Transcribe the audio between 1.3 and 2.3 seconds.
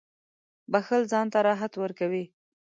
ته راحت ورکوي.